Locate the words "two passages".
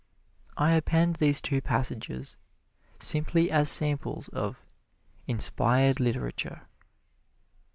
1.41-2.35